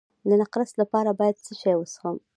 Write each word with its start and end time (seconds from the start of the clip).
د 0.27 0.31
نقرس 0.41 0.71
لپاره 0.81 1.11
باید 1.19 1.37
څه 1.45 1.53
شی 1.61 1.73
وڅښم؟ 1.77 2.17